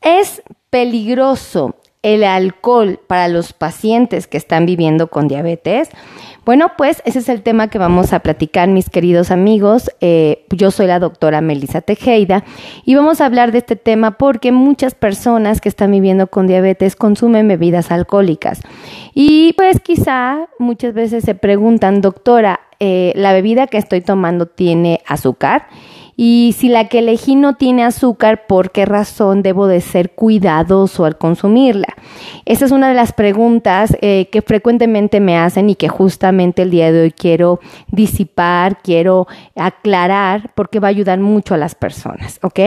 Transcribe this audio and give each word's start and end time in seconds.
Es 0.00 0.42
peligroso 0.70 1.76
el 2.02 2.24
alcohol 2.24 3.00
para 3.06 3.28
los 3.28 3.52
pacientes 3.52 4.26
que 4.26 4.36
están 4.36 4.66
viviendo 4.66 5.08
con 5.08 5.28
diabetes? 5.28 5.90
Bueno, 6.44 6.72
pues 6.78 7.02
ese 7.04 7.18
es 7.18 7.28
el 7.28 7.42
tema 7.42 7.68
que 7.68 7.78
vamos 7.78 8.14
a 8.14 8.20
platicar, 8.20 8.68
mis 8.68 8.88
queridos 8.88 9.30
amigos. 9.30 9.90
Eh, 10.00 10.46
yo 10.50 10.70
soy 10.70 10.86
la 10.86 10.98
doctora 10.98 11.42
Melissa 11.42 11.82
Tejeda 11.82 12.44
y 12.86 12.94
vamos 12.94 13.20
a 13.20 13.26
hablar 13.26 13.52
de 13.52 13.58
este 13.58 13.76
tema 13.76 14.12
porque 14.12 14.50
muchas 14.50 14.94
personas 14.94 15.60
que 15.60 15.68
están 15.68 15.90
viviendo 15.90 16.28
con 16.28 16.46
diabetes 16.46 16.96
consumen 16.96 17.48
bebidas 17.48 17.90
alcohólicas. 17.90 18.62
Y 19.12 19.52
pues 19.54 19.80
quizá 19.80 20.48
muchas 20.58 20.94
veces 20.94 21.24
se 21.24 21.34
preguntan, 21.34 22.00
doctora, 22.00 22.60
eh, 22.80 23.12
¿la 23.14 23.34
bebida 23.34 23.66
que 23.66 23.76
estoy 23.76 24.00
tomando 24.00 24.46
tiene 24.46 25.02
azúcar? 25.06 25.66
Y 26.20 26.56
si 26.58 26.68
la 26.68 26.88
que 26.88 26.98
elegí 26.98 27.36
no 27.36 27.54
tiene 27.54 27.84
azúcar, 27.84 28.48
¿por 28.48 28.72
qué 28.72 28.84
razón 28.84 29.44
debo 29.44 29.68
de 29.68 29.80
ser 29.80 30.10
cuidadoso 30.10 31.04
al 31.04 31.16
consumirla? 31.16 31.94
Esa 32.44 32.64
es 32.64 32.72
una 32.72 32.88
de 32.88 32.94
las 32.94 33.12
preguntas 33.12 33.96
eh, 34.00 34.28
que 34.32 34.42
frecuentemente 34.42 35.20
me 35.20 35.38
hacen 35.38 35.70
y 35.70 35.76
que 35.76 35.88
justamente 35.88 36.62
el 36.62 36.72
día 36.72 36.90
de 36.90 37.02
hoy 37.02 37.12
quiero 37.12 37.60
disipar, 37.92 38.82
quiero 38.82 39.28
aclarar, 39.54 40.50
porque 40.56 40.80
va 40.80 40.88
a 40.88 40.90
ayudar 40.90 41.20
mucho 41.20 41.54
a 41.54 41.56
las 41.56 41.76
personas, 41.76 42.40
¿ok? 42.42 42.58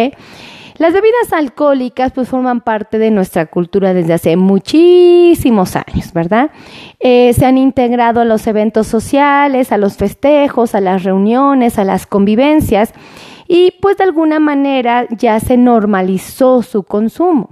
Las 0.77 0.93
bebidas 0.93 1.33
alcohólicas 1.33 2.13
pues 2.13 2.29
forman 2.29 2.61
parte 2.61 2.99
de 2.99 3.11
nuestra 3.11 3.47
cultura 3.47 3.93
desde 3.93 4.13
hace 4.13 4.37
muchísimos 4.37 5.75
años, 5.75 6.13
¿verdad? 6.13 6.51
Eh, 7.01 7.33
se 7.33 7.45
han 7.45 7.57
integrado 7.57 8.21
a 8.21 8.25
los 8.25 8.47
eventos 8.47 8.87
sociales, 8.87 9.73
a 9.73 9.77
los 9.77 9.97
festejos, 9.97 10.73
a 10.73 10.79
las 10.79 11.03
reuniones, 11.03 11.77
a 11.77 11.83
las 11.83 12.07
convivencias 12.07 12.93
y 13.53 13.71
pues 13.81 13.97
de 13.97 14.05
alguna 14.05 14.39
manera 14.39 15.07
ya 15.09 15.37
se 15.41 15.57
normalizó 15.57 16.61
su 16.61 16.83
consumo. 16.83 17.49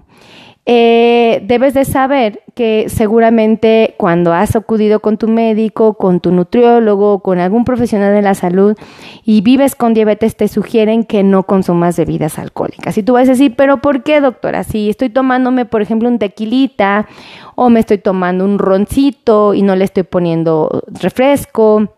Eh, 0.66 1.44
debes 1.46 1.74
de 1.74 1.84
saber 1.84 2.42
que 2.56 2.86
seguramente 2.88 3.96
cuando 3.98 4.32
has 4.32 4.56
acudido 4.56 5.02
con 5.02 5.18
tu 5.18 5.28
médico, 5.28 5.96
con 5.96 6.22
tu 6.22 6.32
nutriólogo, 6.32 7.20
con 7.20 7.38
algún 7.40 7.66
profesional 7.66 8.14
de 8.14 8.22
la 8.22 8.34
salud 8.34 8.78
y 9.26 9.42
vives 9.42 9.76
con 9.76 9.94
diabetes, 9.94 10.38
te 10.38 10.48
sugieren 10.48 11.04
que 11.04 11.22
no 11.24 11.44
consumas 11.44 11.98
bebidas 11.98 12.40
alcohólicas. 12.40 12.98
Y 12.98 13.04
tú 13.04 13.14
vas 13.14 13.28
a 13.28 13.32
decir, 13.32 13.56
pero 13.58 13.82
¿por 13.82 14.02
qué, 14.02 14.22
doctora? 14.22 14.64
Si 14.64 14.90
estoy 14.90 15.10
tomándome, 15.10 15.66
por 15.66 15.82
ejemplo, 15.82 16.08
un 16.08 16.18
tequilita 16.18 17.08
o 17.56 17.70
me 17.70 17.82
estoy 17.82 17.98
tomando 17.98 18.46
un 18.46 18.58
roncito 18.58 19.54
y 19.54 19.64
no 19.64 19.76
le 19.76 19.84
estoy 19.84 20.04
poniendo 20.04 20.82
refresco 21.02 21.90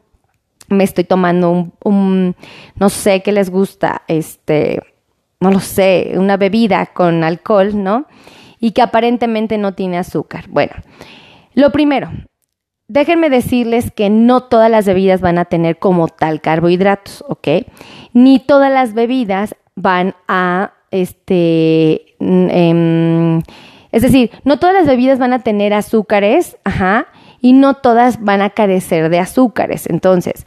me 0.72 0.84
estoy 0.84 1.04
tomando 1.04 1.72
un, 1.84 2.36
no 2.76 2.90
sé 2.90 3.22
qué 3.22 3.32
les 3.32 3.50
gusta, 3.50 4.04
este, 4.08 4.82
no 5.40 5.52
lo 5.52 5.60
sé, 5.60 6.14
una 6.16 6.38
bebida 6.38 6.88
con 6.88 7.24
alcohol, 7.24 7.84
¿no? 7.84 8.06
Y 8.60 8.72
que 8.72 8.82
aparentemente 8.82 9.58
no 9.58 9.74
tiene 9.74 9.98
azúcar. 9.98 10.46
Bueno, 10.50 10.74
lo 11.54 11.72
primero, 11.72 12.10
déjenme 12.88 13.30
decirles 13.30 13.92
que 13.92 14.10
no 14.10 14.44
todas 14.44 14.70
las 14.70 14.86
bebidas 14.86 15.22
van 15.22 15.38
a 15.38 15.46
tener 15.46 15.80
como 15.80 16.08
tal 16.08 16.42
carbohidratos, 16.42 17.24
¿ok? 17.28 17.48
Ni 18.14 18.40
todas 18.40 18.72
las 18.72 18.94
bebidas 18.94 19.56
van 19.76 20.16
a, 20.28 20.74
este, 20.92 22.16
em, 22.20 23.42
es 23.92 24.02
decir, 24.02 24.32
no 24.44 24.60
todas 24.60 24.76
las 24.76 24.88
bebidas 24.88 25.20
van 25.20 25.34
a 25.34 25.40
tener 25.40 25.74
azúcares, 25.74 26.58
ajá, 26.64 27.08
y 27.42 27.54
no 27.54 27.74
todas 27.74 28.24
van 28.24 28.42
a 28.42 28.52
carecer 28.52 29.10
de 29.10 29.20
azúcares. 29.20 29.88
Entonces, 29.90 30.46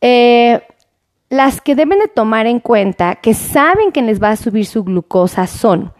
eh, 0.00 0.62
las 1.30 1.60
que 1.60 1.74
deben 1.74 1.98
de 1.98 2.08
tomar 2.08 2.46
en 2.46 2.60
cuenta, 2.60 3.16
que 3.16 3.34
saben 3.34 3.92
que 3.92 4.02
les 4.02 4.22
va 4.22 4.30
a 4.30 4.36
subir 4.36 4.66
su 4.66 4.84
glucosa, 4.84 5.46
son 5.46 5.92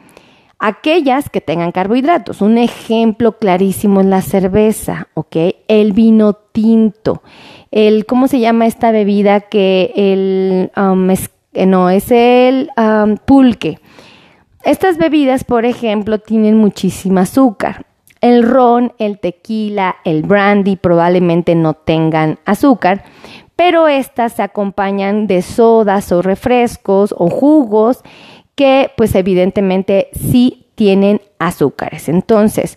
aquellas 0.58 1.30
que 1.30 1.40
tengan 1.40 1.72
carbohidratos. 1.72 2.42
Un 2.42 2.58
ejemplo 2.58 3.38
clarísimo 3.38 4.00
es 4.00 4.06
la 4.06 4.20
cerveza, 4.20 5.08
¿ok? 5.14 5.36
El 5.68 5.92
vino 5.92 6.34
tinto. 6.34 7.22
El, 7.70 8.06
¿cómo 8.06 8.28
se 8.28 8.40
llama 8.40 8.66
esta 8.66 8.92
bebida? 8.92 9.40
Que 9.40 9.92
el, 9.96 10.70
um, 10.76 11.10
eh, 11.10 11.66
no, 11.66 11.90
es 11.90 12.10
el 12.10 12.70
um, 12.76 13.16
pulque. 13.16 13.78
Estas 14.64 14.98
bebidas, 14.98 15.44
por 15.44 15.64
ejemplo, 15.64 16.18
tienen 16.18 16.56
muchísima 16.58 17.22
azúcar. 17.22 17.86
El 18.20 18.42
ron, 18.42 18.92
el 18.98 19.18
tequila, 19.18 19.96
el 20.04 20.22
brandy 20.22 20.76
probablemente 20.76 21.54
no 21.54 21.74
tengan 21.74 22.38
azúcar, 22.44 23.04
pero 23.56 23.88
estas 23.88 24.34
se 24.34 24.42
acompañan 24.42 25.26
de 25.26 25.42
sodas 25.42 26.12
o 26.12 26.22
refrescos 26.22 27.14
o 27.16 27.28
jugos 27.28 28.02
que 28.54 28.90
pues 28.96 29.14
evidentemente 29.14 30.08
sí 30.12 30.66
tienen 30.74 31.20
azúcares. 31.38 32.08
Entonces, 32.08 32.76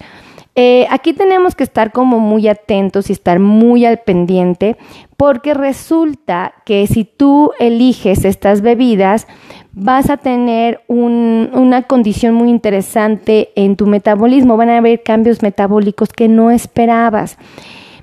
eh, 0.55 0.85
aquí 0.91 1.13
tenemos 1.13 1.55
que 1.55 1.63
estar 1.63 1.91
como 1.91 2.19
muy 2.19 2.47
atentos 2.47 3.09
y 3.09 3.13
estar 3.13 3.39
muy 3.39 3.85
al 3.85 3.99
pendiente 3.99 4.77
porque 5.17 5.53
resulta 5.53 6.53
que 6.65 6.85
si 6.85 7.05
tú 7.05 7.51
eliges 7.59 8.23
estas 8.23 8.61
bebidas, 8.61 9.27
vas 9.71 10.09
a 10.09 10.17
tener 10.17 10.81
una 10.87 11.83
condición 11.83 12.35
muy 12.35 12.49
interesante 12.49 13.51
en 13.55 13.75
tu 13.75 13.87
metabolismo, 13.87 14.57
van 14.57 14.69
a 14.69 14.77
haber 14.77 15.01
cambios 15.01 15.41
metabólicos 15.41 16.09
que 16.09 16.27
no 16.27 16.51
esperabas. 16.51 17.37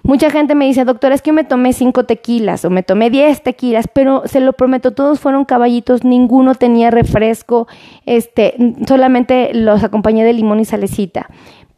Mucha 0.02 0.30
gente 0.30 0.54
me 0.54 0.64
dice, 0.64 0.84
doctora, 0.84 1.14
es 1.14 1.20
que 1.20 1.28
yo 1.28 1.34
me 1.34 1.44
tomé 1.44 1.74
cinco 1.74 2.04
tequilas 2.04 2.64
o 2.64 2.70
me 2.70 2.82
tomé 2.82 3.10
diez 3.10 3.42
tequilas, 3.42 3.86
pero 3.92 4.22
se 4.24 4.40
lo 4.40 4.54
prometo, 4.54 4.92
todos 4.92 5.20
fueron 5.20 5.44
caballitos, 5.44 6.04
ninguno 6.04 6.54
tenía 6.54 6.90
refresco, 6.90 7.68
este, 8.06 8.54
solamente 8.88 9.52
los 9.52 9.84
acompañé 9.84 10.24
de 10.24 10.32
limón 10.32 10.60
y 10.60 10.64
salecita. 10.64 11.28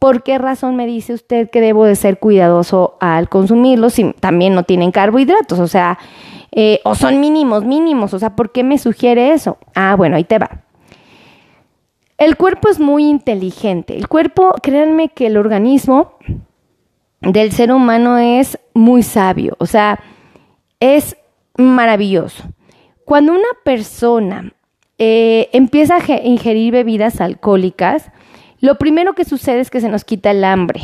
¿Por 0.03 0.25
qué 0.25 0.37
razón 0.37 0.75
me 0.75 0.85
dice 0.85 1.13
usted 1.13 1.49
que 1.49 1.61
debo 1.61 1.85
de 1.85 1.95
ser 1.95 2.19
cuidadoso 2.19 2.97
al 2.99 3.29
consumirlos 3.29 3.93
si 3.93 4.13
también 4.15 4.53
no 4.53 4.65
tienen 4.65 4.91
carbohidratos? 4.91 5.61
O 5.61 5.69
sea, 5.69 5.97
eh, 6.51 6.81
o 6.83 6.97
son 6.97 7.21
mínimos, 7.21 7.65
mínimos. 7.65 8.13
O 8.13 8.19
sea, 8.19 8.35
¿por 8.35 8.51
qué 8.51 8.65
me 8.65 8.79
sugiere 8.79 9.33
eso? 9.33 9.59
Ah, 9.77 9.95
bueno, 9.97 10.17
ahí 10.17 10.25
te 10.25 10.41
va. 10.41 10.65
El 12.19 12.37
cuerpo 12.37 12.69
es 12.69 12.81
muy 12.81 13.05
inteligente. 13.05 13.97
El 13.97 14.09
cuerpo, 14.09 14.57
créanme 14.61 15.11
que 15.11 15.29
el 15.29 15.37
organismo 15.37 16.15
del 17.21 17.53
ser 17.53 17.71
humano 17.71 18.19
es 18.19 18.59
muy 18.75 19.05
sabio. 19.05 19.55
O 19.61 19.67
sea, 19.67 20.01
es 20.81 21.17
maravilloso. 21.57 22.43
Cuando 23.05 23.35
una 23.35 23.53
persona 23.65 24.53
eh, 24.99 25.49
empieza 25.53 25.99
a 25.99 26.13
ingerir 26.25 26.73
bebidas 26.73 27.21
alcohólicas, 27.21 28.11
lo 28.63 28.77
primero 28.77 29.13
que 29.13 29.25
sucede 29.27 29.61
es 29.61 29.71
que 29.71 29.81
se 29.83 29.91
nos 29.91 30.05
quita 30.05 30.31
el 30.31 30.45
hambre. 30.45 30.81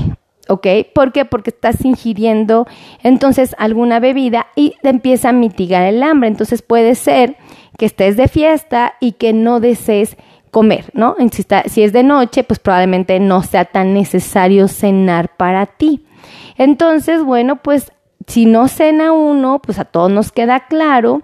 ¿ok? 0.48 0.66
¿Por 0.94 1.12
qué? 1.12 1.24
Porque 1.24 1.50
estás 1.50 1.84
ingiriendo 1.84 2.66
entonces 3.02 3.54
alguna 3.58 4.00
bebida 4.00 4.48
y 4.56 4.74
te 4.82 4.88
empieza 4.88 5.28
a 5.28 5.32
mitigar 5.32 5.84
el 5.84 6.02
hambre. 6.02 6.28
Entonces 6.28 6.60
puede 6.60 6.94
ser 6.96 7.36
que 7.78 7.86
estés 7.86 8.16
de 8.16 8.28
fiesta 8.28 8.94
y 8.98 9.12
que 9.12 9.32
no 9.32 9.60
desees 9.60 10.16
comer, 10.50 10.86
¿no? 10.92 11.14
Si, 11.30 11.44
si 11.66 11.82
es 11.82 11.92
de 11.92 12.02
noche, 12.02 12.42
pues 12.42 12.58
probablemente 12.58 13.20
no 13.20 13.42
sea 13.42 13.66
tan 13.66 13.94
necesario 13.94 14.66
cenar 14.66 15.36
para 15.36 15.66
ti. 15.66 16.04
Entonces, 16.56 17.22
bueno, 17.22 17.56
pues 17.62 17.92
si 18.26 18.46
no 18.46 18.66
cena 18.66 19.12
uno, 19.12 19.60
pues 19.60 19.78
a 19.78 19.84
todos 19.84 20.10
nos 20.10 20.32
queda 20.32 20.66
claro 20.66 21.22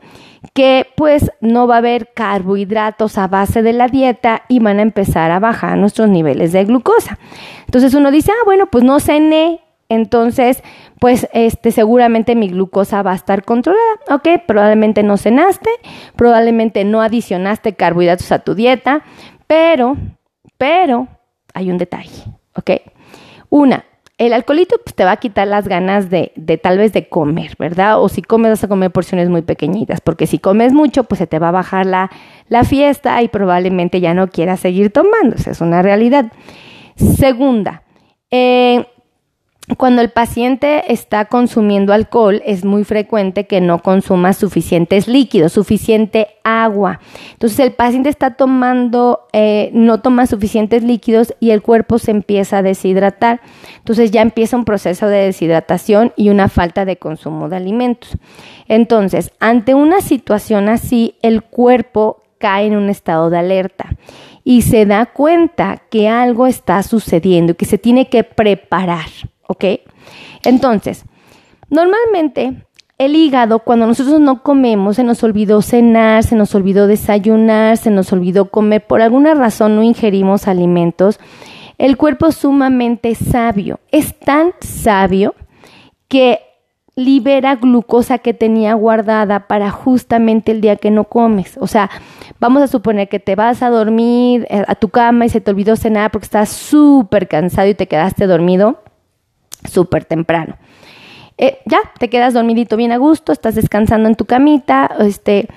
que 0.52 0.86
pues 0.96 1.30
no 1.40 1.66
va 1.66 1.76
a 1.76 1.78
haber 1.78 2.12
carbohidratos 2.12 3.18
a 3.18 3.28
base 3.28 3.62
de 3.62 3.72
la 3.72 3.88
dieta 3.88 4.42
y 4.48 4.58
van 4.58 4.78
a 4.78 4.82
empezar 4.82 5.30
a 5.30 5.40
bajar 5.40 5.78
nuestros 5.78 6.08
niveles 6.08 6.52
de 6.52 6.64
glucosa. 6.64 7.18
Entonces 7.66 7.94
uno 7.94 8.10
dice, 8.10 8.32
ah, 8.32 8.44
bueno, 8.44 8.66
pues 8.66 8.84
no 8.84 9.00
cené, 9.00 9.60
entonces 9.88 10.62
pues 11.00 11.28
este 11.32 11.70
seguramente 11.70 12.34
mi 12.34 12.48
glucosa 12.48 13.02
va 13.02 13.12
a 13.12 13.16
estar 13.16 13.44
controlada. 13.44 13.82
Ok, 14.10 14.28
probablemente 14.46 15.02
no 15.02 15.16
cenaste, 15.16 15.70
probablemente 16.16 16.84
no 16.84 17.02
adicionaste 17.02 17.74
carbohidratos 17.74 18.30
a 18.32 18.40
tu 18.40 18.54
dieta, 18.54 19.02
pero, 19.46 19.96
pero 20.58 21.08
hay 21.52 21.70
un 21.70 21.78
detalle, 21.78 22.24
ok. 22.54 22.70
Una, 23.50 23.84
el 24.18 24.32
alcoholito 24.32 24.76
pues, 24.84 24.94
te 24.94 25.04
va 25.04 25.12
a 25.12 25.16
quitar 25.16 25.48
las 25.48 25.66
ganas 25.66 26.08
de, 26.08 26.32
de, 26.36 26.56
tal 26.56 26.78
vez 26.78 26.92
de 26.92 27.08
comer, 27.08 27.54
¿verdad? 27.58 28.00
O 28.00 28.08
si 28.08 28.22
comes 28.22 28.50
vas 28.50 28.64
a 28.64 28.68
comer 28.68 28.90
porciones 28.90 29.28
muy 29.28 29.42
pequeñitas, 29.42 30.00
porque 30.00 30.26
si 30.26 30.38
comes 30.38 30.72
mucho, 30.72 31.04
pues 31.04 31.18
se 31.18 31.26
te 31.26 31.38
va 31.38 31.48
a 31.48 31.52
bajar 31.52 31.86
la, 31.86 32.10
la 32.48 32.64
fiesta 32.64 33.20
y 33.22 33.28
probablemente 33.28 34.00
ya 34.00 34.14
no 34.14 34.28
quieras 34.28 34.60
seguir 34.60 34.90
tomando, 34.90 35.36
es 35.36 35.60
una 35.60 35.82
realidad. 35.82 36.32
Segunda, 36.96 37.82
eh, 38.30 38.86
cuando 39.78 40.02
el 40.02 40.10
paciente 40.10 40.92
está 40.92 41.24
consumiendo 41.24 41.94
alcohol, 41.94 42.42
es 42.44 42.66
muy 42.66 42.84
frecuente 42.84 43.46
que 43.46 43.62
no 43.62 43.80
consuma 43.80 44.34
suficientes 44.34 45.08
líquidos, 45.08 45.52
suficiente 45.52 46.28
agua. 46.44 47.00
Entonces 47.32 47.58
el 47.60 47.72
paciente 47.72 48.10
está 48.10 48.32
tomando, 48.32 49.26
eh, 49.32 49.70
no 49.72 50.02
toma 50.02 50.26
suficientes 50.26 50.84
líquidos 50.84 51.34
y 51.40 51.50
el 51.50 51.62
cuerpo 51.62 51.98
se 51.98 52.10
empieza 52.10 52.58
a 52.58 52.62
deshidratar. 52.62 53.40
Entonces 53.78 54.10
ya 54.10 54.20
empieza 54.20 54.58
un 54.58 54.66
proceso 54.66 55.06
de 55.06 55.24
deshidratación 55.24 56.12
y 56.14 56.28
una 56.28 56.48
falta 56.48 56.84
de 56.84 56.98
consumo 56.98 57.48
de 57.48 57.56
alimentos. 57.56 58.18
Entonces, 58.68 59.32
ante 59.40 59.72
una 59.72 60.02
situación 60.02 60.68
así, 60.68 61.16
el 61.22 61.42
cuerpo 61.42 62.22
cae 62.36 62.66
en 62.66 62.76
un 62.76 62.90
estado 62.90 63.30
de 63.30 63.38
alerta 63.38 63.96
y 64.44 64.60
se 64.60 64.84
da 64.84 65.06
cuenta 65.06 65.82
que 65.88 66.08
algo 66.08 66.46
está 66.46 66.82
sucediendo 66.82 67.52
y 67.52 67.54
que 67.54 67.64
se 67.64 67.78
tiene 67.78 68.10
que 68.10 68.24
preparar, 68.24 69.08
¿ok? 69.48 69.64
Entonces, 70.44 71.04
normalmente 71.70 72.64
el 72.98 73.16
hígado, 73.16 73.58
cuando 73.60 73.86
nosotros 73.86 74.20
no 74.20 74.42
comemos, 74.42 74.96
se 74.96 75.04
nos 75.04 75.22
olvidó 75.24 75.62
cenar, 75.62 76.22
se 76.22 76.36
nos 76.36 76.54
olvidó 76.54 76.86
desayunar, 76.86 77.76
se 77.76 77.90
nos 77.90 78.12
olvidó 78.12 78.50
comer, 78.50 78.86
por 78.86 79.02
alguna 79.02 79.34
razón 79.34 79.74
no 79.74 79.82
ingerimos 79.82 80.46
alimentos, 80.46 81.18
el 81.76 81.96
cuerpo 81.96 82.28
es 82.28 82.36
sumamente 82.36 83.14
sabio, 83.16 83.80
es 83.90 84.18
tan 84.18 84.52
sabio 84.60 85.34
que 86.06 86.40
libera 86.96 87.56
glucosa 87.56 88.18
que 88.18 88.32
tenía 88.32 88.74
guardada 88.74 89.48
para 89.48 89.70
justamente 89.72 90.52
el 90.52 90.60
día 90.60 90.76
que 90.76 90.92
no 90.92 91.04
comes. 91.04 91.56
O 91.58 91.66
sea, 91.66 91.90
vamos 92.38 92.62
a 92.62 92.68
suponer 92.68 93.08
que 93.08 93.18
te 93.18 93.34
vas 93.34 93.62
a 93.62 93.70
dormir 93.70 94.46
eh, 94.48 94.62
a 94.68 94.76
tu 94.76 94.90
cama 94.90 95.26
y 95.26 95.28
se 95.28 95.40
te 95.40 95.50
olvidó 95.50 95.74
cenar 95.74 96.12
porque 96.12 96.26
estás 96.26 96.50
súper 96.50 97.26
cansado 97.26 97.66
y 97.66 97.74
te 97.74 97.88
quedaste 97.88 98.28
dormido 98.28 98.83
súper 99.64 100.04
temprano. 100.04 100.56
Eh, 101.36 101.58
ya, 101.66 101.78
te 101.98 102.08
quedas 102.08 102.34
dormidito 102.34 102.76
bien 102.76 102.92
a 102.92 102.96
gusto, 102.96 103.32
estás 103.32 103.54
descansando 103.54 104.08
en 104.08 104.14
tu 104.14 104.24
camita, 104.24 104.90
este, 105.00 105.48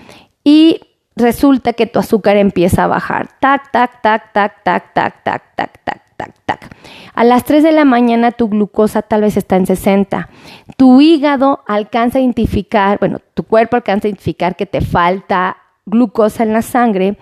y 0.43 0.81
resulta 1.15 1.73
que 1.73 1.85
tu 1.85 1.99
azúcar 1.99 2.37
empieza 2.37 2.85
a 2.85 2.87
bajar. 2.87 3.29
Tac, 3.39 3.71
tac, 3.71 4.01
tac, 4.01 4.33
tac, 4.33 4.63
tac, 4.63 4.93
tac, 4.93 5.23
tac, 5.23 5.55
tac, 5.55 5.83
tac 5.85 6.07
tac, 6.17 6.33
tac. 6.45 6.75
A 7.13 7.23
las 7.23 7.45
3 7.45 7.63
de 7.63 7.71
la 7.71 7.85
mañana 7.85 8.31
tu 8.31 8.49
glucosa 8.49 9.01
tal 9.01 9.21
vez 9.21 9.37
está 9.37 9.55
en 9.55 9.65
60. 9.65 10.29
Tu 10.75 10.99
hígado 11.01 11.63
alcanza 11.67 12.17
a 12.17 12.21
identificar, 12.21 12.99
bueno, 12.99 13.19
tu 13.33 13.43
cuerpo 13.43 13.75
alcanza 13.75 14.07
a 14.07 14.09
identificar 14.09 14.55
que 14.55 14.65
te 14.65 14.81
falta 14.81 15.57
glucosa 15.85 16.43
en 16.43 16.53
la 16.53 16.61
sangre 16.61 17.17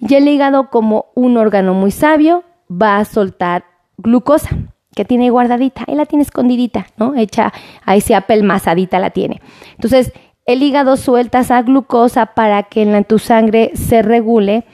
y 0.00 0.14
el 0.14 0.28
hígado 0.28 0.70
como 0.70 1.06
un 1.14 1.36
órgano 1.36 1.74
muy 1.74 1.90
sabio 1.90 2.44
va 2.70 2.98
a 2.98 3.04
soltar 3.04 3.64
glucosa 3.98 4.50
que 4.96 5.04
tiene 5.04 5.28
guardadita, 5.28 5.84
ahí 5.86 5.94
la 5.94 6.06
tiene 6.06 6.22
escondidita, 6.22 6.86
¿no? 6.96 7.14
Hecha, 7.14 7.52
ahí 7.84 8.00
se 8.00 8.14
apelmazadita 8.14 8.98
la 8.98 9.10
tiene. 9.10 9.42
Entonces, 9.74 10.10
el 10.46 10.62
hígado 10.62 10.96
suelta 10.96 11.40
esa 11.40 11.60
glucosa 11.60 12.26
para 12.34 12.62
que 12.62 12.80
en 12.80 13.04
tu 13.04 13.18
sangre 13.18 13.72
se 13.74 14.00
regule 14.00 14.64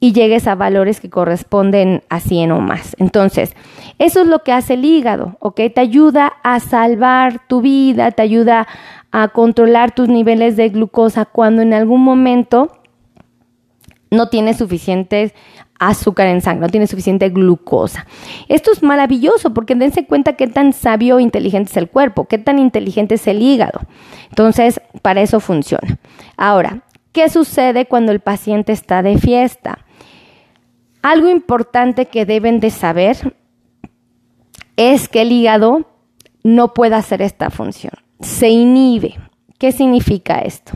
y 0.00 0.12
llegues 0.12 0.46
a 0.46 0.54
valores 0.54 0.98
que 0.98 1.10
corresponden 1.10 2.02
a 2.08 2.20
100 2.20 2.52
o 2.52 2.60
más. 2.60 2.96
Entonces, 2.98 3.54
eso 3.98 4.22
es 4.22 4.26
lo 4.26 4.38
que 4.38 4.52
hace 4.52 4.74
el 4.74 4.84
hígado, 4.86 5.36
¿ok? 5.40 5.60
Te 5.74 5.80
ayuda 5.82 6.32
a 6.42 6.58
salvar 6.58 7.46
tu 7.46 7.60
vida, 7.60 8.12
te 8.12 8.22
ayuda 8.22 8.66
a 9.12 9.28
controlar 9.28 9.94
tus 9.94 10.08
niveles 10.08 10.56
de 10.56 10.70
glucosa 10.70 11.26
cuando 11.26 11.60
en 11.60 11.74
algún 11.74 12.02
momento 12.02 12.72
no 14.10 14.28
tienes 14.30 14.56
suficiente 14.56 15.34
azúcar 15.78 16.28
en 16.28 16.40
sangre, 16.40 16.66
no 16.66 16.70
tienes 16.70 16.90
suficiente 16.90 17.28
glucosa. 17.28 18.06
Esto 18.48 18.72
es 18.72 18.82
maravilloso 18.82 19.52
porque 19.52 19.74
dense 19.74 20.06
cuenta 20.06 20.34
qué 20.34 20.46
tan 20.46 20.72
sabio 20.72 21.18
e 21.18 21.22
inteligente 21.22 21.70
es 21.70 21.76
el 21.76 21.88
cuerpo, 21.88 22.26
qué 22.26 22.38
tan 22.38 22.58
inteligente 22.58 23.16
es 23.16 23.26
el 23.26 23.42
hígado. 23.42 23.80
Entonces, 24.30 24.80
para 25.02 25.20
eso 25.20 25.40
funciona. 25.40 25.98
Ahora, 26.36 26.82
¿qué 27.12 27.28
sucede 27.28 27.86
cuando 27.86 28.12
el 28.12 28.20
paciente 28.20 28.72
está 28.72 29.02
de 29.02 29.18
fiesta? 29.18 29.78
Algo 31.02 31.28
importante 31.28 32.06
que 32.06 32.26
deben 32.26 32.60
de 32.60 32.70
saber 32.70 33.36
es 34.76 35.08
que 35.08 35.22
el 35.22 35.32
hígado 35.32 35.86
no 36.42 36.74
puede 36.74 36.94
hacer 36.94 37.22
esta 37.22 37.50
función. 37.50 37.92
Se 38.20 38.48
inhibe. 38.48 39.16
¿Qué 39.58 39.72
significa 39.72 40.40
esto? 40.40 40.72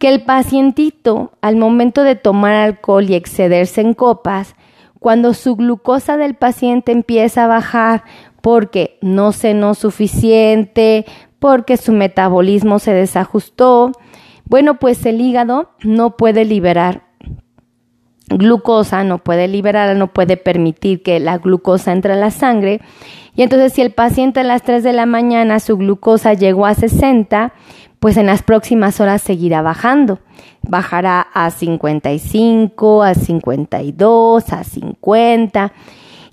Que 0.00 0.08
el 0.08 0.22
pacientito, 0.24 1.30
al 1.42 1.56
momento 1.56 2.02
de 2.02 2.16
tomar 2.16 2.54
alcohol 2.54 3.08
y 3.08 3.14
excederse 3.14 3.82
en 3.82 3.94
copas, 3.94 4.56
cuando 4.98 5.34
su 5.34 5.54
glucosa 5.54 6.16
del 6.16 6.34
paciente 6.34 6.90
empieza 6.90 7.44
a 7.44 7.48
bajar 7.48 8.02
porque 8.40 8.98
no 9.02 9.32
cenó 9.32 9.74
suficiente, 9.74 11.04
porque 11.38 11.76
su 11.76 11.92
metabolismo 11.92 12.78
se 12.78 12.92
desajustó, 12.92 13.92
bueno, 14.46 14.78
pues 14.78 15.04
el 15.06 15.20
hígado 15.20 15.70
no 15.82 16.16
puede 16.16 16.44
liberar 16.44 17.10
glucosa, 18.30 19.04
no 19.04 19.18
puede 19.18 19.48
liberar, 19.48 19.96
no 19.96 20.12
puede 20.12 20.36
permitir 20.36 21.02
que 21.02 21.20
la 21.20 21.38
glucosa 21.38 21.92
entre 21.92 22.12
a 22.12 22.16
la 22.16 22.30
sangre. 22.30 22.80
Y 23.34 23.42
entonces 23.42 23.72
si 23.72 23.82
el 23.82 23.92
paciente 23.92 24.40
a 24.40 24.44
las 24.44 24.62
3 24.62 24.82
de 24.82 24.92
la 24.92 25.06
mañana 25.06 25.60
su 25.60 25.76
glucosa 25.76 26.34
llegó 26.34 26.66
a 26.66 26.74
60, 26.74 27.52
pues 28.00 28.16
en 28.16 28.26
las 28.26 28.42
próximas 28.42 29.00
horas 29.00 29.22
seguirá 29.22 29.62
bajando. 29.62 30.18
Bajará 30.62 31.20
a 31.32 31.50
55, 31.50 33.02
a 33.02 33.14
52, 33.14 34.52
a 34.52 34.64
50. 34.64 35.72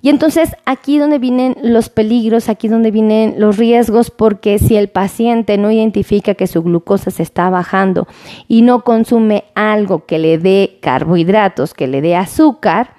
Y 0.01 0.09
entonces 0.09 0.55
aquí 0.65 0.99
donde 0.99 1.19
vienen 1.19 1.57
los 1.61 1.89
peligros, 1.89 2.49
aquí 2.49 2.67
donde 2.67 2.91
vienen 2.91 3.35
los 3.37 3.57
riesgos, 3.57 4.11
porque 4.11 4.59
si 4.59 4.77
el 4.77 4.87
paciente 4.87 5.57
no 5.57 5.69
identifica 5.69 6.35
que 6.35 6.47
su 6.47 6.63
glucosa 6.63 7.11
se 7.11 7.23
está 7.23 7.49
bajando 7.49 8.07
y 8.47 8.61
no 8.61 8.83
consume 8.83 9.45
algo 9.55 10.05
que 10.05 10.19
le 10.19 10.37
dé 10.37 10.77
carbohidratos, 10.81 11.73
que 11.73 11.87
le 11.87 12.01
dé 12.01 12.15
azúcar, 12.15 12.91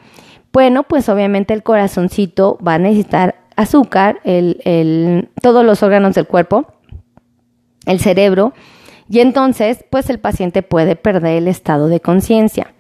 bueno, 0.53 0.83
pues 0.83 1.09
obviamente 1.09 1.55
el 1.55 1.63
corazoncito 1.63 2.59
va 2.67 2.75
a 2.75 2.79
necesitar 2.79 3.37
azúcar, 3.57 4.21
el, 4.25 5.29
todos 5.41 5.65
los 5.65 5.83
órganos 5.83 6.15
del 6.15 6.27
cuerpo, 6.27 6.67
el 7.89 7.99
cerebro, 7.99 8.53
y 9.09 9.21
entonces 9.21 9.85
pues 9.91 10.09
el 10.11 10.21
paciente 10.21 10.63
puede 10.63 10.95
perder 10.95 11.39
el 11.39 11.49
estado 11.49 11.89
de 11.89 11.99
conciencia. 12.01 12.73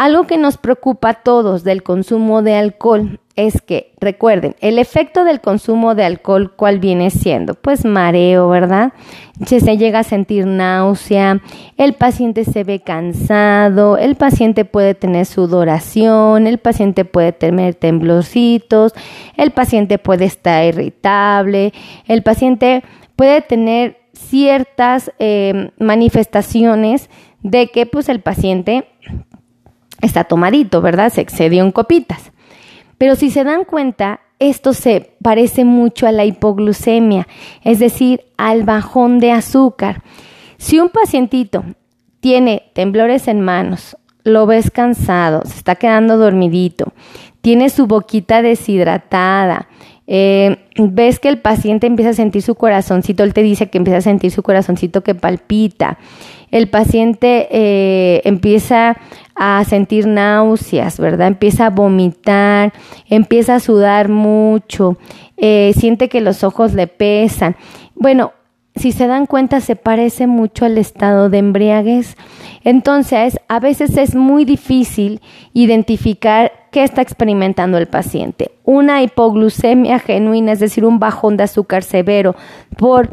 Algo 0.00 0.26
que 0.26 0.38
nos 0.38 0.56
preocupa 0.56 1.10
a 1.10 1.14
todos 1.14 1.62
del 1.62 1.82
consumo 1.82 2.40
de 2.40 2.54
alcohol 2.54 3.20
es 3.36 3.60
que, 3.60 3.92
recuerden, 4.00 4.56
el 4.60 4.78
efecto 4.78 5.24
del 5.24 5.42
consumo 5.42 5.94
de 5.94 6.04
alcohol, 6.04 6.52
¿cuál 6.56 6.78
viene 6.78 7.10
siendo? 7.10 7.52
Pues 7.52 7.84
mareo, 7.84 8.48
¿verdad? 8.48 8.94
Se, 9.44 9.60
se 9.60 9.76
llega 9.76 9.98
a 9.98 10.04
sentir 10.04 10.46
náusea, 10.46 11.42
el 11.76 11.92
paciente 11.92 12.44
se 12.44 12.64
ve 12.64 12.80
cansado, 12.80 13.98
el 13.98 14.16
paciente 14.16 14.64
puede 14.64 14.94
tener 14.94 15.26
sudoración, 15.26 16.46
el 16.46 16.56
paciente 16.56 17.04
puede 17.04 17.32
tener 17.32 17.74
temblorcitos, 17.74 18.94
el 19.36 19.50
paciente 19.50 19.98
puede 19.98 20.24
estar 20.24 20.64
irritable, 20.64 21.74
el 22.06 22.22
paciente 22.22 22.82
puede 23.16 23.42
tener 23.42 23.99
ciertas 24.28 25.12
eh, 25.18 25.70
manifestaciones 25.78 27.10
de 27.42 27.68
que 27.68 27.86
pues 27.86 28.08
el 28.08 28.20
paciente 28.20 28.86
está 30.00 30.24
tomadito, 30.24 30.80
¿verdad? 30.80 31.12
Se 31.12 31.20
excedió 31.20 31.64
en 31.64 31.72
copitas. 31.72 32.32
Pero 32.98 33.16
si 33.16 33.30
se 33.30 33.44
dan 33.44 33.64
cuenta, 33.64 34.20
esto 34.38 34.72
se 34.72 35.14
parece 35.22 35.64
mucho 35.64 36.06
a 36.06 36.12
la 36.12 36.24
hipoglucemia, 36.24 37.26
es 37.62 37.78
decir, 37.78 38.22
al 38.36 38.64
bajón 38.64 39.18
de 39.18 39.32
azúcar. 39.32 40.02
Si 40.58 40.78
un 40.78 40.90
pacientito 40.90 41.64
tiene 42.20 42.70
temblores 42.74 43.28
en 43.28 43.40
manos, 43.40 43.96
lo 44.24 44.46
ves 44.46 44.70
cansado, 44.70 45.42
se 45.46 45.56
está 45.56 45.76
quedando 45.76 46.18
dormidito, 46.18 46.92
tiene 47.40 47.70
su 47.70 47.86
boquita 47.86 48.42
deshidratada, 48.42 49.68
eh, 50.06 50.56
ves 50.76 51.20
que 51.20 51.28
el 51.28 51.38
paciente 51.38 51.86
empieza 51.86 52.10
a 52.10 52.14
sentir 52.14 52.42
su 52.42 52.54
corazoncito, 52.54 53.22
él 53.22 53.32
te 53.32 53.42
dice 53.42 53.70
que 53.70 53.78
empieza 53.78 53.98
a 53.98 54.02
sentir 54.02 54.30
su 54.30 54.42
corazoncito 54.42 55.02
que 55.02 55.14
palpita, 55.14 55.98
el 56.50 56.68
paciente 56.68 57.48
eh, 57.50 58.22
empieza 58.24 58.96
a 59.36 59.64
sentir 59.64 60.06
náuseas, 60.06 60.98
¿verdad? 60.98 61.28
Empieza 61.28 61.66
a 61.66 61.70
vomitar, 61.70 62.72
empieza 63.08 63.54
a 63.54 63.60
sudar 63.60 64.08
mucho, 64.08 64.98
eh, 65.36 65.72
siente 65.78 66.08
que 66.08 66.20
los 66.20 66.42
ojos 66.44 66.74
le 66.74 66.88
pesan. 66.88 67.56
Bueno, 67.94 68.32
si 68.76 68.92
se 68.92 69.06
dan 69.06 69.26
cuenta, 69.26 69.60
se 69.60 69.76
parece 69.76 70.26
mucho 70.26 70.64
al 70.64 70.78
estado 70.78 71.30
de 71.30 71.38
embriaguez. 71.38 72.16
Entonces, 72.62 73.38
a 73.48 73.58
veces 73.58 73.96
es 73.96 74.14
muy 74.14 74.44
difícil 74.44 75.20
identificar 75.54 76.52
qué 76.70 76.84
está 76.84 77.00
experimentando 77.02 77.78
el 77.78 77.86
paciente. 77.86 78.52
Una 78.64 79.02
hipoglucemia 79.02 79.98
genuina, 79.98 80.52
es 80.52 80.60
decir, 80.60 80.84
un 80.84 80.98
bajón 80.98 81.36
de 81.36 81.44
azúcar 81.44 81.82
severo 81.82 82.36
por 82.76 83.08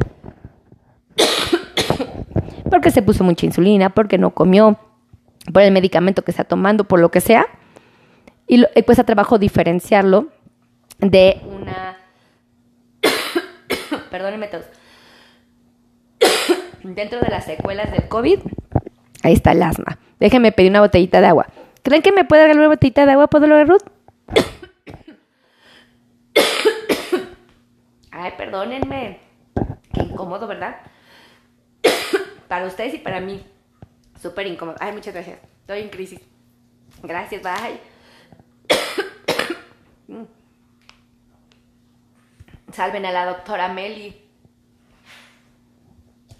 porque 2.70 2.92
se 2.92 3.01
puso 3.01 3.24
mucha 3.24 3.46
insulina, 3.46 3.89
porque 3.89 4.18
no 4.18 4.32
comió, 4.32 4.77
por 5.54 5.62
el 5.62 5.72
medicamento 5.72 6.24
que 6.24 6.32
está 6.32 6.44
tomando, 6.44 6.84
por 6.84 7.00
lo 7.00 7.10
que 7.10 7.22
sea. 7.22 7.48
Y, 8.48 8.58
lo, 8.58 8.68
a 8.68 9.04
trabajo 9.04 9.38
diferenciarlo 9.38 10.27
de 11.00 11.42
una... 11.46 11.98
Perdónenme 14.12 14.48
todos. 14.48 14.66
Dentro 16.84 17.20
de 17.20 17.30
las 17.30 17.46
secuelas 17.46 17.92
del 17.92 18.08
COVID, 18.08 18.39
Ahí 19.27 19.34
está 19.34 19.51
el 19.51 19.62
asma. 19.62 20.00
Déjenme 20.22 20.53
pedir 20.53 20.72
una 20.72 20.79
botellita 20.79 21.19
de 21.19 21.27
agua. 21.27 21.48
¿Creen 21.84 22.01
que 22.01 22.13
me 22.13 22.24
puede 22.24 22.43
regalar 22.43 22.62
una 22.62 22.69
botellita 22.69 23.05
de 23.05 23.12
agua, 23.12 23.27
Podolo 23.27 23.62
Ruth? 23.65 23.84
Ay, 28.12 28.31
perdónenme. 28.38 29.19
Qué 29.93 30.03
incómodo, 30.03 30.48
¿verdad? 30.48 30.77
para 32.48 32.67
ustedes 32.67 32.93
y 32.93 33.00
para 33.00 33.19
mí. 33.19 33.46
Súper 34.17 34.48
incómodo. 34.48 34.77
Ay, 34.79 34.93
muchas 34.93 35.13
gracias. 35.13 35.39
Estoy 35.60 35.81
en 35.81 35.89
crisis. 35.89 36.22
Gracias, 37.03 37.43
bye. 37.43 37.81
Mm. 40.07 40.24
Salven 42.72 43.05
a 43.05 43.12
la 43.12 43.25
doctora 43.25 43.67
Meli. 43.67 44.15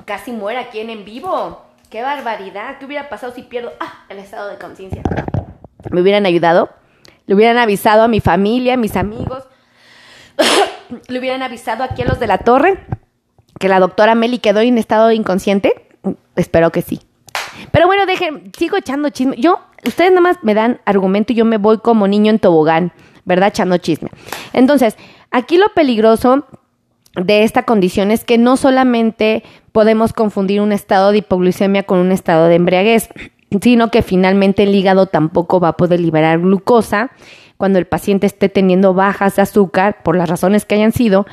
Casi 0.06 0.32
muere 0.32 0.60
aquí 0.60 0.80
en 0.80 1.04
vivo. 1.04 1.67
¡Qué 1.90 2.02
barbaridad! 2.02 2.80
¿Qué 2.80 2.86
hubiera 2.86 3.08
pasado 3.08 3.34
si 3.34 3.44
pierdo 3.44 3.72
ah, 3.80 4.04
el 4.10 4.18
estado 4.18 4.50
de 4.50 4.58
conciencia? 4.58 5.02
¿Me 5.90 6.02
hubieran 6.02 6.26
ayudado? 6.26 6.70
¿Le 7.28 7.36
hubieran 7.36 7.58
avisado 7.58 8.04
a 8.04 8.08
mi 8.10 8.20
familia, 8.20 8.74
a 8.74 8.78
mis 8.78 8.98
amigos? 8.98 9.48
¿Le 11.08 11.20
hubieran 11.20 11.44
avisado 11.44 11.86
aquí 11.86 12.02
a 12.02 12.06
los 12.06 12.20
de 12.20 12.28
la 12.28 12.40
torre 12.40 12.86
que 13.58 13.70
la 13.70 13.80
doctora 13.80 14.16
Meli 14.16 14.40
quedó 14.40 14.60
en 14.60 14.78
estado 14.78 15.14
inconsciente? 15.14 15.88
Espero 16.36 16.74
que 16.74 16.82
sí. 16.82 17.00
Pero 17.72 17.88
bueno, 17.88 18.06
dejen, 18.06 18.52
sigo 18.58 18.76
echando 18.76 19.10
chisme. 19.10 19.38
Yo, 19.38 19.62
ustedes 19.86 20.12
nada 20.12 20.22
más 20.22 20.40
me 20.42 20.54
dan 20.54 20.82
argumento 20.84 21.32
y 21.32 21.38
yo 21.38 21.46
me 21.46 21.58
voy 21.58 21.78
como 21.78 22.06
niño 22.10 22.32
en 22.32 22.40
tobogán, 22.40 22.92
¿verdad? 23.24 23.48
Echando 23.48 23.78
chisme. 23.78 24.10
Entonces, 24.52 24.98
aquí 25.32 25.58
lo 25.58 25.70
peligroso 25.70 26.46
de 27.16 27.44
esta 27.44 27.64
condición 27.64 28.12
es 28.12 28.26
que 28.26 28.38
no 28.38 28.58
solamente 28.58 29.44
podemos 29.78 30.12
confundir 30.12 30.60
un 30.60 30.72
estado 30.72 31.12
de 31.12 31.20
hipoglucemia 31.20 31.84
con 31.84 32.00
un 32.00 32.12
estado 32.12 32.48
de 32.48 32.56
embriaguez, 32.56 33.10
sino 33.62 33.92
que 33.92 34.02
finalmente 34.02 34.64
el 34.64 34.74
hígado 34.74 35.06
tampoco 35.06 35.60
va 35.60 35.68
a 35.68 35.78
poder 35.78 36.00
liberar 36.00 36.40
glucosa 36.40 37.12
cuando 37.58 37.78
el 37.78 37.86
paciente 37.86 38.26
esté 38.26 38.50
teniendo 38.50 38.96
bajas 38.96 39.36
de 39.36 39.44
azúcar 39.44 40.02
por 40.02 40.16
las 40.16 40.30
razones 40.30 40.66
que 40.66 40.74
hayan 40.74 40.94
sido 40.94 41.28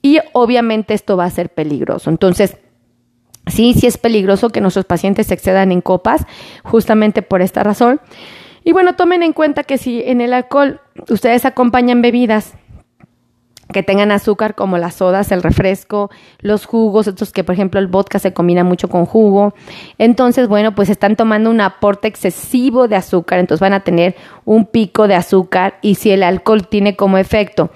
y 0.00 0.20
obviamente 0.32 0.94
esto 0.94 1.18
va 1.18 1.26
a 1.26 1.30
ser 1.30 1.50
peligroso. 1.50 2.08
Entonces, 2.08 2.56
Sí, 3.46 3.74
sí 3.74 3.86
es 3.86 3.98
peligroso 3.98 4.48
que 4.48 4.62
nuestros 4.62 4.86
pacientes 4.86 5.30
excedan 5.30 5.70
en 5.70 5.82
copas, 5.82 6.24
justamente 6.62 7.20
por 7.20 7.42
esta 7.42 7.62
razón. 7.62 8.00
Y 8.64 8.72
bueno, 8.72 8.96
tomen 8.96 9.22
en 9.22 9.34
cuenta 9.34 9.64
que 9.64 9.76
si 9.76 10.02
en 10.02 10.22
el 10.22 10.32
alcohol 10.32 10.80
ustedes 11.10 11.44
acompañan 11.44 12.00
bebidas 12.00 12.54
que 13.72 13.82
tengan 13.82 14.10
azúcar 14.12 14.54
como 14.54 14.78
las 14.78 14.94
sodas, 14.94 15.32
el 15.32 15.42
refresco, 15.42 16.10
los 16.40 16.66
jugos, 16.66 17.06
estos 17.06 17.32
que 17.32 17.44
por 17.44 17.54
ejemplo 17.54 17.80
el 17.80 17.86
vodka 17.86 18.18
se 18.18 18.32
combina 18.32 18.64
mucho 18.64 18.88
con 18.88 19.06
jugo. 19.06 19.54
Entonces, 19.98 20.48
bueno, 20.48 20.74
pues 20.74 20.90
están 20.90 21.16
tomando 21.16 21.50
un 21.50 21.60
aporte 21.60 22.08
excesivo 22.08 22.88
de 22.88 22.96
azúcar, 22.96 23.38
entonces 23.38 23.60
van 23.60 23.72
a 23.72 23.80
tener 23.80 24.16
un 24.44 24.66
pico 24.66 25.08
de 25.08 25.14
azúcar 25.14 25.78
y 25.82 25.96
si 25.96 26.10
el 26.10 26.22
alcohol 26.22 26.66
tiene 26.66 26.96
como 26.96 27.18
efecto 27.18 27.70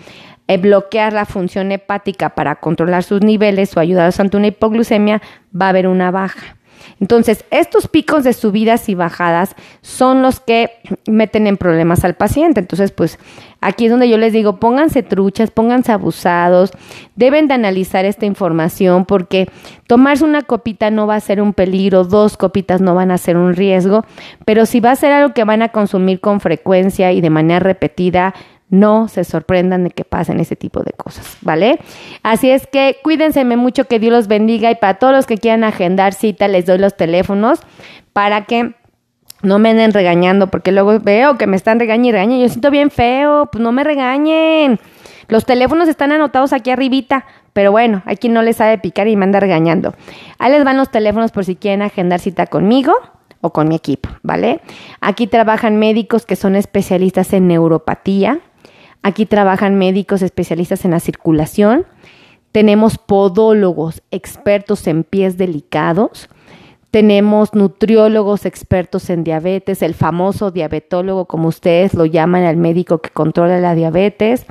eh, 0.47 0.57
bloquear 0.57 1.13
la 1.13 1.27
función 1.27 1.73
hepática 1.73 2.31
para 2.31 2.57
controlar 2.57 3.03
sus 3.03 3.23
niveles 3.23 3.77
o 3.77 3.81
ayudarlos 3.81 4.19
ante 4.19 4.37
una 4.37 4.47
hipoglucemia, 4.49 5.21
va 5.59 5.67
a 5.67 5.69
haber 5.71 5.87
una 5.87 6.11
baja. 6.11 6.58
Entonces, 7.01 7.45
estos 7.51 7.89
picos 7.89 8.25
de 8.25 8.33
subidas 8.33 8.89
y 8.89 8.95
bajadas 8.95 9.55
son 9.83 10.23
los 10.23 10.41
que 10.41 10.71
meten 11.07 11.47
en 11.47 11.57
problemas 11.57 12.05
al 12.05 12.15
paciente. 12.15 12.61
Entonces, 12.61 12.93
pues 12.93 13.19
aquí 13.61 13.87
es 13.87 13.91
donde 13.91 14.09
yo 14.09 14.19
les 14.19 14.33
digo, 14.33 14.61
pónganse 14.61 15.03
truchas, 15.03 15.51
pónganse 15.51 15.93
abusados, 15.93 16.71
deben 17.17 17.49
de 17.49 17.55
analizar 17.55 18.05
esta 18.05 18.27
información 18.27 19.05
porque 19.05 19.49
tomarse 19.87 20.25
una 20.25 20.43
copita 20.43 20.91
no 20.91 21.07
va 21.07 21.17
a 21.17 21.21
ser 21.21 21.41
un 21.41 21.53
peligro, 21.53 22.05
dos 22.05 22.37
copitas 22.37 22.81
no 22.81 22.95
van 22.95 23.11
a 23.11 23.19
ser 23.19 23.37
un 23.37 23.55
riesgo, 23.55 24.05
pero 24.45 24.67
si 24.67 24.81
va 24.81 24.93
a 24.93 24.97
ser 24.97 25.13
algo 25.13 25.35
que 25.35 25.45
van 25.45 25.63
a 25.63 25.71
consumir 25.71 26.21
con 26.21 26.41
frecuencia 26.41 27.13
y 27.13 27.21
de 27.21 27.31
manera 27.31 27.61
repetida, 27.61 28.35
no 28.71 29.09
se 29.09 29.25
sorprendan 29.25 29.85
de 29.85 29.91
que 29.91 30.05
pasen 30.05 30.41
ese 30.41 30.57
tipo 30.57 30.83
de 30.83 30.93
cosas, 30.93 31.39
¿vale? 31.41 31.79
Así 32.23 32.51
es 32.51 32.67
que 32.67 32.99
cuídense 33.03 33.45
mucho, 33.45 33.87
que 33.87 33.99
Dios 33.99 34.13
los 34.13 34.29
bendiga 34.29 34.71
y 34.71 34.75
para 34.75 34.95
todos 34.99 35.15
los 35.15 35.27
que 35.27 35.39
quieran 35.39 35.65
agendar 35.65 36.13
cita 36.13 36.49
les 36.49 36.67
doy 36.67 36.79
los 36.79 36.97
teléfonos 36.97 37.61
para 38.13 38.45
que 38.45 38.75
no 39.43 39.59
me 39.59 39.71
anden 39.71 39.93
regañando, 39.93 40.49
porque 40.49 40.73
luego 40.73 40.99
veo 41.01 41.39
que 41.39 41.47
me 41.47 41.57
están 41.57 41.79
regañando 41.79 42.09
y 42.09 42.13
regañando, 42.13 42.43
yo 42.43 42.49
siento 42.49 42.71
bien 42.71 42.91
feo, 42.91 43.49
pues 43.51 43.63
no 43.63 43.73
me 43.73 43.85
regañen. 43.85 44.81
Los 45.29 45.45
teléfonos 45.45 45.89
están 45.89 46.11
anotados 46.13 46.53
aquí 46.53 46.71
arribita, 46.71 47.27
pero 47.53 47.71
bueno, 47.71 48.03
hay 48.07 48.17
quien 48.17 48.33
no 48.33 48.43
les 48.43 48.57
sabe 48.57 48.79
picar 48.79 49.09
y 49.09 49.17
me 49.17 49.25
anda 49.25 49.41
regañando. 49.41 49.95
Ahí 50.39 50.51
les 50.51 50.65
van 50.65 50.77
los 50.77 50.91
teléfonos 50.91 51.33
por 51.33 51.45
si 51.45 51.55
quieren 51.55 51.83
agendar 51.83 52.19
cita 52.19 52.47
conmigo 52.47 52.93
o 53.41 53.53
con 53.53 53.69
mi 53.69 53.77
equipo, 53.77 54.09
¿vale? 54.23 54.61
Aquí 55.01 55.27
trabajan 55.27 55.77
médicos 55.77 56.27
que 56.27 56.35
son 56.35 56.57
especialistas 56.57 57.33
en 57.33 57.47
neuropatía, 57.47 58.41
Aquí 59.03 59.27
trabajan 59.27 59.77
médicos 59.77 60.23
especialistas 60.23 60.85
en 60.85 60.91
la 60.91 61.01
circulación. 61.01 61.87
Tenemos 62.53 62.99
podólogos 62.99 64.03
expertos 64.11 64.87
en 64.87 65.05
pies 65.05 65.37
delicados. 65.39 66.29
Tenemos 66.91 67.55
nutriólogos 67.55 68.47
expertos 68.47 69.11
en 69.11 69.23
diabetes, 69.23 69.83
el 69.83 69.95
famoso 69.95 70.51
diabetólogo, 70.51 71.27
como 71.27 71.49
ustedes 71.49 71.93
lo 71.93 72.07
llaman, 72.07 72.45
el 72.45 72.57
médico 72.57 72.99
que 72.99 73.11
controla 73.11 73.61
la 73.61 73.75
diabetes. 73.75 74.47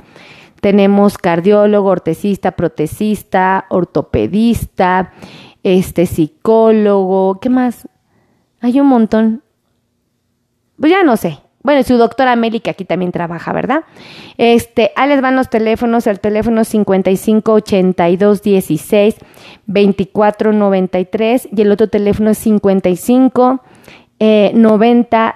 Tenemos 0.60 1.18
cardiólogo, 1.18 1.88
ortesista, 1.88 2.52
protesista, 2.52 3.66
ortopedista, 3.70 5.12
este 5.64 6.06
psicólogo, 6.06 7.40
¿qué 7.40 7.50
más? 7.50 7.88
Hay 8.60 8.80
un 8.80 8.86
montón. 8.86 9.42
Pues 10.78 10.92
ya 10.92 11.02
no 11.02 11.16
sé, 11.16 11.40
bueno, 11.68 11.82
su 11.82 11.98
doctora 11.98 12.34
Meli, 12.34 12.60
que 12.60 12.70
aquí 12.70 12.86
también 12.86 13.12
trabaja, 13.12 13.52
¿verdad? 13.52 13.84
Este, 14.38 14.90
ahí 14.96 15.06
les 15.10 15.20
van 15.20 15.36
los 15.36 15.50
teléfonos, 15.50 16.06
el 16.06 16.18
teléfono 16.18 16.64
55 16.64 17.52
82 17.52 18.42
16 18.42 19.16
24 19.66 20.54
93 20.54 21.48
y 21.54 21.60
el 21.60 21.70
otro 21.70 21.88
teléfono 21.88 22.30
es 22.30 22.38
55 22.38 23.60
eh, 24.18 24.50
90 24.54 25.34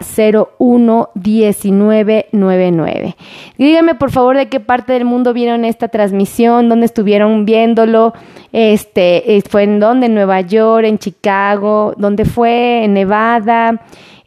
01 0.59 1.11
19 1.15 2.27
99. 2.33 3.17
Díganme 3.59 3.95
por 3.97 4.11
favor 4.11 4.39
de 4.39 4.49
qué 4.49 4.59
parte 4.59 4.95
del 4.95 5.05
mundo 5.05 5.35
vieron 5.35 5.67
esta 5.67 5.89
transmisión, 5.89 6.71
dónde 6.71 6.87
estuvieron 6.87 7.45
viéndolo, 7.45 8.15
este, 8.53 9.37
eh, 9.37 9.43
fue 9.47 9.65
en 9.65 9.81
dónde, 9.81 10.07
en 10.07 10.15
Nueva 10.15 10.41
York, 10.41 10.87
en 10.87 10.97
Chicago, 10.97 11.93
dónde 11.99 12.25
fue, 12.25 12.85
en 12.85 12.95
Nevada, 12.95 13.83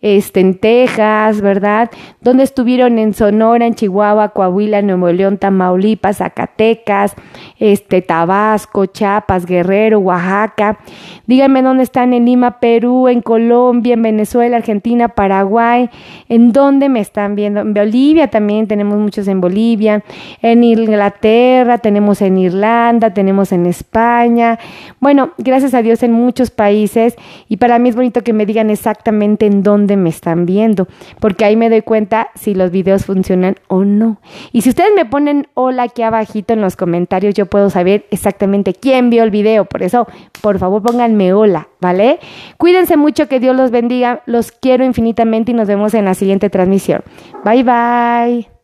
este, 0.06 0.40
en 0.40 0.54
Texas, 0.54 1.42
¿verdad? 1.42 1.90
Donde 2.22 2.44
estuvieron 2.44 3.00
en 3.00 3.16
Sonora, 3.16 3.66
en 3.66 3.74
Chihuahua, 3.74 4.30
Coahuila, 4.30 4.84
Nuevo 4.84 5.12
León, 5.12 5.40
Tamaulipas, 5.40 6.18
Zacatecas, 6.18 7.16
este, 7.58 8.04
Tabasco, 8.04 8.86
Chiapas, 8.86 9.48
Guerrero, 9.48 9.98
Oaxaca. 9.98 10.78
Díganme 11.26 11.64
dónde 11.64 11.82
están 11.82 12.14
en 12.14 12.26
Lima, 12.26 12.60
Perú, 12.60 13.08
en 13.08 13.22
Colombia, 13.22 13.96
en 13.96 14.04
Venezuela, 14.04 14.58
Argentina, 14.58 15.08
Paraguay, 15.08 15.90
en 16.30 16.52
dónde 16.52 16.88
me 16.88 17.00
están 17.00 17.34
viendo. 17.34 17.62
En 17.62 17.74
Bolivia 17.74 18.28
también 18.28 18.68
tenemos 18.68 19.00
muchos 19.00 19.28
en 19.28 19.42
Bolivia, 19.42 20.04
en 20.44 20.64
Inglaterra, 20.64 21.80
tenemos 21.80 22.22
en 22.22 22.38
Irlanda, 22.38 23.12
tenemos 23.12 23.52
en 23.52 23.66
España. 23.66 24.60
Bueno, 25.00 25.32
gracias 25.40 25.74
a 25.74 25.82
Dios 25.82 26.04
en 26.04 26.12
muchos 26.12 26.52
países 26.52 27.16
y 27.50 27.58
para 27.58 27.80
mí 27.80 27.90
es 27.90 27.96
bonito 27.96 28.22
que 28.22 28.34
me 28.34 28.46
digan 28.46 28.70
exactamente 28.70 29.48
en 29.48 29.64
me 29.98 30.10
están 30.10 30.46
viendo, 30.46 30.88
porque 31.20 31.46
ahí 31.46 31.56
me 31.56 31.70
doy 31.70 31.82
cuenta 31.82 32.30
si 32.36 32.54
los 32.56 32.72
videos 32.72 33.06
funcionan 33.06 33.56
o 33.68 33.84
no. 33.84 34.20
Y 34.52 34.62
si 34.62 34.70
ustedes 34.70 34.92
me 34.96 35.06
ponen 35.06 35.48
hola 35.54 35.84
aquí 35.84 36.02
abajito 36.02 36.54
en 36.54 36.62
los 36.62 36.76
comentarios, 36.76 37.34
yo 37.36 37.46
puedo 37.46 37.70
saber 37.70 38.06
exactamente 38.12 38.74
quién 38.74 39.10
vio 39.10 39.24
el 39.24 39.32
video. 39.32 39.66
Por 39.66 39.84
eso, 39.84 40.08
por 40.42 40.60
favor, 40.60 40.82
pónganme 40.82 41.34
hola, 41.34 41.68
¿vale? 41.80 42.20
Cuídense 42.58 42.98
mucho, 42.98 43.28
que 43.28 43.40
Dios 43.40 43.56
los 43.56 43.72
bendiga, 43.72 44.22
los 44.26 44.52
quiero 44.52 44.84
infinitamente 44.86 45.52
y 45.52 45.56
nos 45.56 45.68
vemos 45.68 45.94
en 45.94 46.06
la 46.06 46.14
siguiente 46.14 46.50
transmisión. 46.50 47.02
Bye 47.44 47.64
bye. 47.64 48.55